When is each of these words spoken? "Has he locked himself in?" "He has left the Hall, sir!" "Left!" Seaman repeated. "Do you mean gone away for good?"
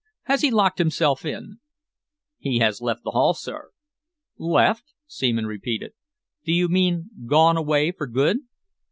"Has 0.23 0.41
he 0.41 0.49
locked 0.49 0.79
himself 0.79 1.23
in?" 1.25 1.59
"He 2.39 2.57
has 2.57 2.81
left 2.81 3.03
the 3.03 3.11
Hall, 3.11 3.35
sir!" 3.35 3.69
"Left!" 4.39 4.95
Seaman 5.05 5.45
repeated. 5.45 5.91
"Do 6.43 6.53
you 6.53 6.69
mean 6.69 7.11
gone 7.27 7.55
away 7.55 7.91
for 7.91 8.07
good?" 8.07 8.37